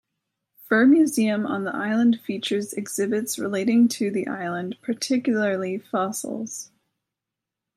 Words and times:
Fur 0.63 0.87
museum 0.87 1.45
on 1.45 1.63
the 1.63 1.75
island 1.75 2.19
features 2.21 2.73
exhibits 2.73 3.37
relating 3.37 3.87
to 3.89 4.09
the 4.09 4.25
island, 4.27 4.75
particularly 4.81 5.77
fossils. 5.77 6.71